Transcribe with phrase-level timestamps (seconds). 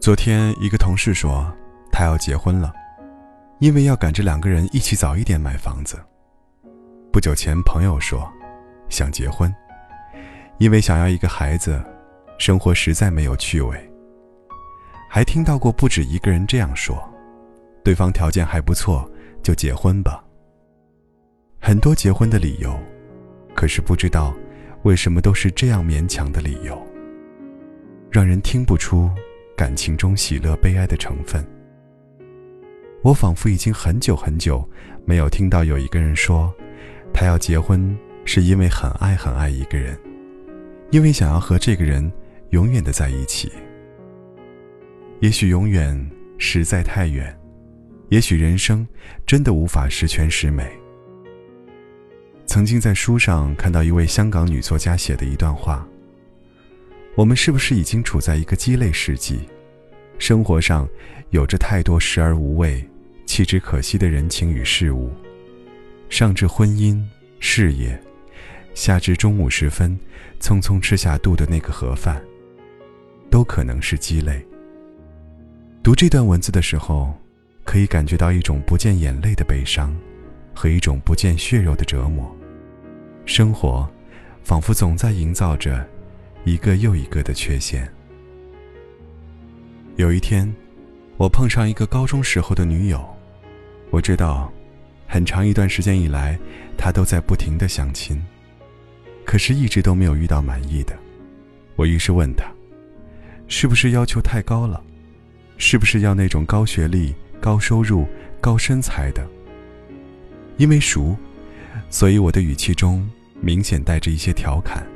[0.00, 1.50] 昨天一个同事说，
[1.90, 2.70] 他要结婚了，
[3.58, 5.98] 因为要赶着两个人一起早一点买房子。
[7.10, 8.30] 不久前，朋友说，
[8.90, 9.50] 想结婚，
[10.58, 11.82] 因为想要一个孩子，
[12.38, 13.90] 生活实在没有趣味。
[15.08, 17.02] 还听到过不止一个人这样说，
[17.82, 19.10] 对方条件还不错，
[19.42, 20.22] 就结婚吧。
[21.60, 22.78] 很多结婚的理由，
[23.54, 24.34] 可是不知道
[24.82, 26.80] 为什么都是这样勉强的理由，
[28.10, 29.10] 让人听不出。
[29.56, 31.40] 感情中喜乐悲哀的成分，
[33.02, 34.68] 我仿佛已经很久很久
[35.04, 36.52] 没有听到有一个人说，
[37.12, 39.96] 他要结婚是因为很爱很爱一个人，
[40.90, 42.12] 因为想要和这个人
[42.50, 43.48] 永远的在一起。
[45.20, 47.32] 也许永远实在太远，
[48.08, 48.84] 也许人生
[49.24, 50.68] 真的无法十全十美。
[52.54, 55.84] 曾经在书上看到一位香港女作家写的一段话。
[57.16, 59.40] 我们是不是已经处在一个鸡肋世纪？
[60.20, 60.88] 生活上
[61.30, 62.88] 有着太多时而无味、
[63.26, 65.10] 弃之可惜的人情与事物，
[66.08, 67.02] 上至婚姻、
[67.40, 68.00] 事业，
[68.72, 69.98] 下至中午时分
[70.40, 72.22] 匆匆吃下肚的那个盒饭，
[73.32, 74.46] 都可能是鸡肋。
[75.82, 77.12] 读这段文字的时候，
[77.64, 79.92] 可以感觉到一种不见眼泪的悲伤，
[80.54, 82.32] 和一种不见血肉的折磨。
[83.26, 83.88] 生活，
[84.42, 85.84] 仿佛总在营造着。
[86.44, 87.90] 一个又一个的缺陷。
[89.96, 90.52] 有一天，
[91.16, 93.02] 我碰上一个高中时候的女友，
[93.88, 94.52] 我知道，
[95.06, 96.38] 很长一段时间以来，
[96.76, 98.22] 她都在不停的相亲，
[99.24, 100.94] 可是一直都没有遇到满意的。
[101.76, 102.44] 我于是问她，
[103.48, 104.84] 是不是要求太高了？
[105.56, 108.06] 是不是要那种高学历、高收入、
[108.38, 109.26] 高身材的？
[110.58, 111.16] 因为熟，
[111.90, 113.08] 所以我的语气中
[113.40, 114.86] 明显带着一些调侃。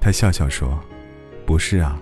[0.00, 0.78] 他笑笑说
[1.44, 2.00] ：“不是啊。”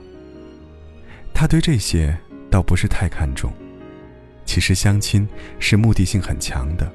[1.32, 2.16] 他对这些
[2.50, 3.52] 倒不是太看重。
[4.44, 6.90] 其实相亲是目的性很强的，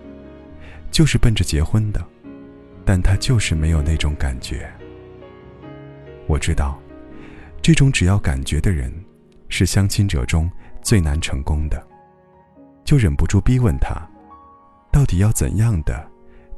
[0.89, 2.01] 就是奔着结婚的，
[2.85, 4.71] 但他就是没有那种感觉。
[6.27, 6.79] 我知道，
[7.61, 8.91] 这种只要感觉的人，
[9.49, 10.49] 是相亲者中
[10.81, 11.85] 最难成功的，
[12.85, 13.95] 就忍不住逼问他，
[14.91, 16.09] 到底要怎样的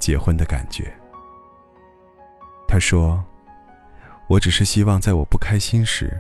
[0.03, 0.93] 结婚的感觉？
[2.67, 3.23] 他说。
[4.27, 6.19] 我只是希望，在我不开心时，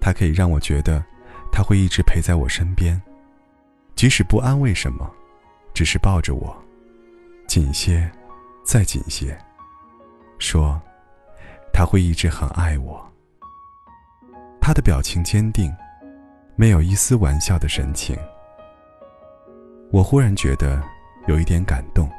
[0.00, 1.04] 他可以让我觉得，
[1.52, 3.00] 他会一直陪在我身边，
[3.94, 5.08] 即使不安慰什么，
[5.74, 6.56] 只是抱着我，
[7.46, 8.10] 紧些，
[8.64, 9.38] 再紧些，
[10.38, 10.80] 说，
[11.72, 13.06] 他会一直很爱我。
[14.58, 15.72] 他的表情坚定，
[16.56, 18.18] 没有一丝玩笑的神情。
[19.92, 20.82] 我忽然觉得
[21.28, 22.10] 有一点感动，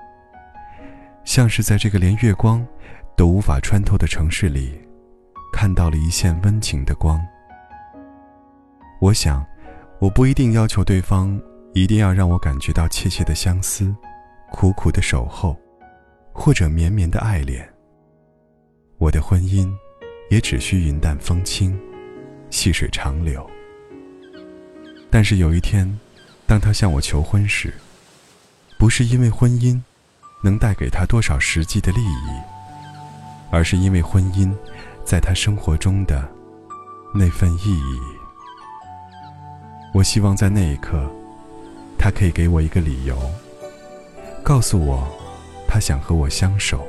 [1.25, 2.65] 像是在这个连月光
[3.17, 4.79] 都无法穿透的城市里。
[5.51, 7.17] 看到了一线温情的光。
[8.99, 9.45] 我想，
[9.99, 11.41] 我不一定要求对方
[11.73, 13.95] 一定要让我感觉到切切的相思、
[14.51, 15.55] 苦苦的守候，
[16.33, 17.65] 或者绵绵的爱恋。
[18.97, 19.73] 我的婚姻，
[20.29, 21.79] 也只需云淡风轻、
[22.49, 23.49] 细水长流。
[25.09, 25.87] 但是有一天，
[26.45, 27.73] 当他向我求婚时，
[28.77, 29.81] 不是因为婚姻
[30.45, 32.41] 能带给他多少实际的利益，
[33.49, 34.55] 而是因为婚姻。
[35.03, 36.27] 在他生活中的
[37.13, 37.99] 那份意义，
[39.93, 41.07] 我希望在那一刻，
[41.95, 43.15] 他可以给我一个理由，
[44.43, 45.07] 告诉我，
[45.67, 46.87] 他想和我相守，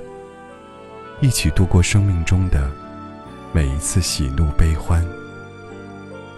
[1.21, 2.71] 一起度过生命中的
[3.53, 5.07] 每一次喜怒悲欢，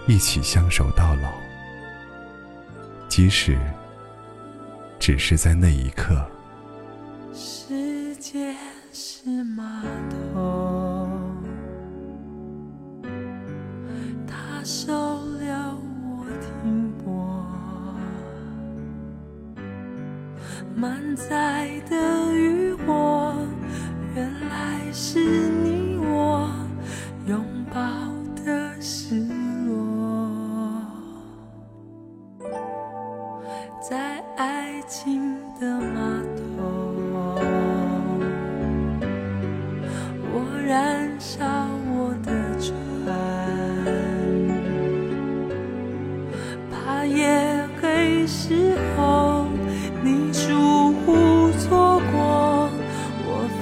[0.05, 1.29] 一起相守到老，
[3.07, 3.57] 即使
[4.99, 6.29] 只是在那一刻。
[7.41, 8.53] 世界
[8.91, 11.07] 是码头。
[14.27, 14.91] 它收
[15.37, 15.47] 留
[16.03, 17.45] 我停泊，
[20.75, 21.95] 满载的
[22.33, 23.33] 渔火，
[24.13, 25.49] 原来是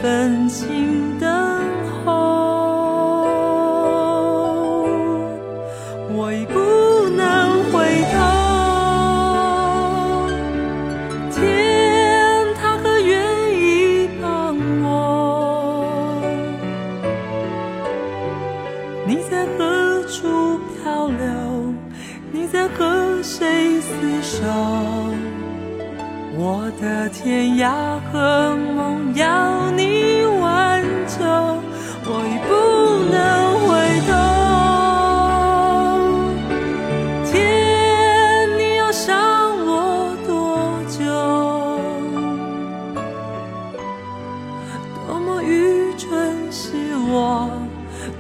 [0.02, 1.28] 分情等
[2.06, 2.06] 候
[6.14, 6.60] 我已不
[7.16, 8.16] 能回头
[11.32, 13.16] 天他可愿
[13.52, 14.86] 意帮我
[19.08, 21.74] 你在何处漂流？
[22.32, 24.46] 你在和谁厮守？
[26.40, 29.87] 我的天涯和梦要你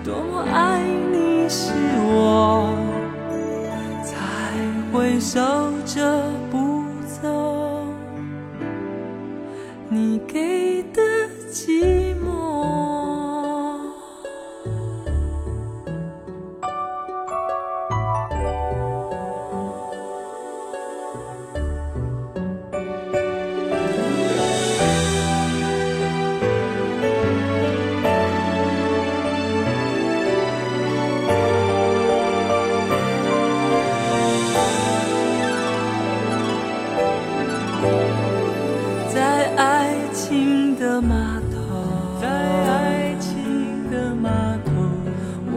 [0.07, 0.79] 多么爱
[1.11, 2.73] 你是我，
[4.05, 4.15] 才
[4.93, 5.41] 会守
[5.85, 6.66] 着不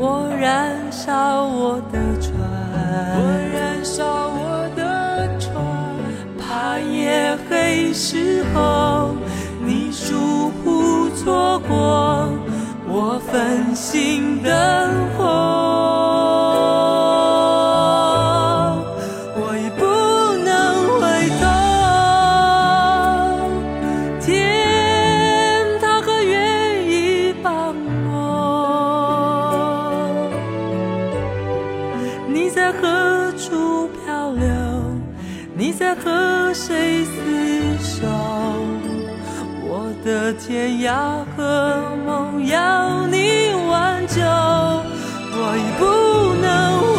[0.02, 2.32] 我燃烧我的船，
[3.16, 3.20] 我
[3.52, 5.52] 燃烧我的船，
[6.38, 9.14] 怕夜黑时候
[9.62, 12.30] 你疏忽错过
[12.88, 14.50] 我焚心灯
[15.18, 15.69] 火。
[32.32, 34.46] 你在何处漂流？
[35.52, 38.06] 你在和谁厮守？
[39.66, 45.82] 我的天涯和梦要你挽救，我已不
[46.40, 46.46] 能
[46.94, 46.98] 回